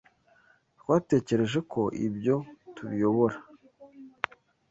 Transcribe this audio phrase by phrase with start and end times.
[0.79, 2.35] Twatekereje ko ibyo
[2.75, 3.37] tubiyobora.